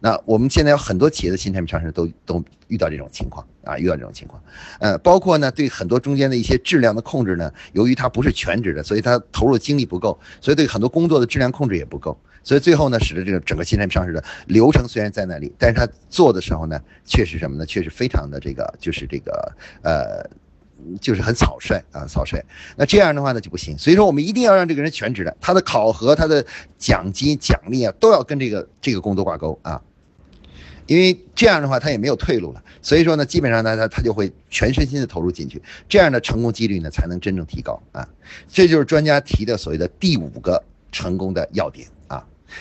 [0.00, 4.40] 那我们现在有很多企业的新产品上市都都遇到这种情况啊，遇到这种情况，
[4.78, 17.66] 呃，包括呢对很多中间的一些质量的控制呢，由于它不是全职的，所以它投入精力不够，所以对很多工作的质量控制也不够，所以最后呢，使得这个整个新产品上市的流程虽然在那里，但是它做的时候呢，确实什么呢？
[17.66, 20.24] 确实非常的这个就是这个呃，
[21.00, 22.40] 就是很草率啊，草率。
[22.76, 26.44] 那这样的话呢就不行，所以说我们一定要让这个人全职的，他的考核、他的
[26.78, 29.82] 奖金、奖励啊，都要跟这个这个工作挂钩啊。
[30.88, 38.08] 因为这样的话，他也没有退路了，所以说呢，基本上呢，他他就会全身心的投入进去，这样的成功几率呢，才能真正提高啊。
[38.48, 41.86] 这就是专家提的所谓的第五个成功的要点。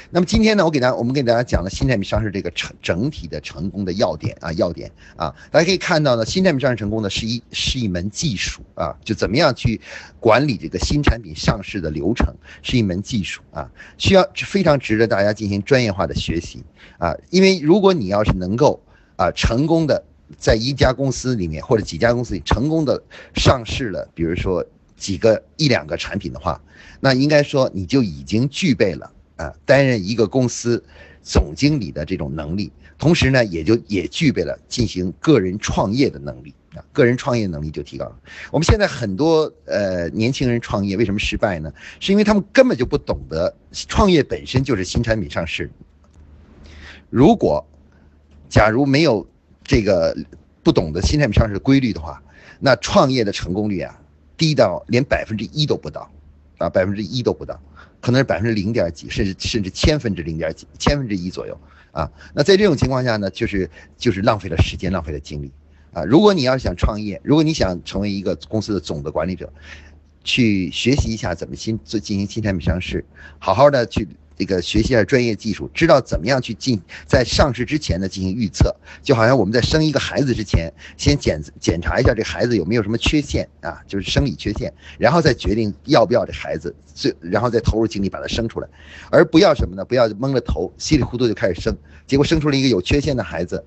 [0.10, 9.80] 那么今天呢，我给大家，我们给大家讲了新产品上市这个成整体的成功的要点啊，要点啊，大家可以看到呢，新产品上市成功呢是一是一门技术啊，就怎么样去
[10.20, 16.64] 管理这个新产品上市的流程是一门技术啊，需要非常值得大家进行专业化的学习
[16.98, 18.82] 啊，因为如果你要是能够
[19.16, 20.04] 啊成功的
[20.38, 23.02] 在一家公司里面或者几家公司里成功的
[23.36, 24.66] 上市了，比如说
[24.98, 26.62] 几个一两个产品的话，
[27.00, 29.12] 那应该说你就已经具备了。
[29.38, 30.84] 啊，担任一个公司
[31.24, 38.20] 总经理的这种能力，同时呢，也就也具备了进行个人创业的能力啊，个人创业能力就提高了。
[38.52, 41.72] 我们现在很多呃年轻人创业为什么失败呢？
[42.00, 45.70] 是因为他们根本就不懂得创业本身就是新产品上市。
[47.10, 47.66] 如果
[48.50, 49.28] 假如没有
[49.64, 50.16] 这个
[50.64, 52.22] 不懂得新产品上市的规律的话，
[52.60, 54.00] 那创业的成功率啊，
[54.36, 56.10] 低到连百分之一都不到，
[56.58, 57.62] 啊，百分之一都不到。
[58.00, 61.60] 可能是百分之零点几，甚至甚至千分之零点几，千分之一左右
[61.92, 62.10] 啊。
[62.34, 65.52] 那在这种情况下呢，就是就是浪费了时间，浪费了精力
[65.94, 66.04] 啊。
[66.04, 69.52] 如果你要想创业，如果你想成为一个公司的总的管理者，
[70.24, 73.06] 去学习一下怎么新做进行新产品上市，
[73.40, 74.08] 好好的去。
[74.38, 88.68] 这个学习一下专业技术，知道怎么样去进在上市之前呢进行预测，就好像我们在生一个孩子之前，先检检查一下这孩子有没有什么缺陷啊，就是生理缺陷，然后再决定要不要这孩子，最然后再投入精力把他生出来，
[89.10, 89.84] 而不要什么呢？
[89.84, 91.76] 不要蒙了头，稀里糊涂就开始生，
[92.06, 93.66] 结果生出了一个有缺陷的孩子，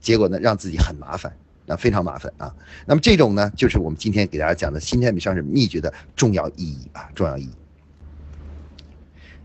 [0.00, 1.34] 结果呢让自己很麻烦，
[1.66, 2.54] 啊非常麻烦啊。
[2.84, 7.50] 那么这种呢，就是我们今天给大家讲的新产品上市秘诀的重要意义啊，重要意义。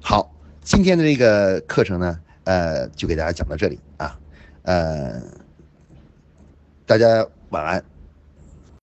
[0.01, 0.34] 好。
[0.65, 4.17] 今天的这个课程呢，呃，就给大家讲到这里啊，
[4.63, 5.21] 呃，
[6.87, 7.94] 大家晚安。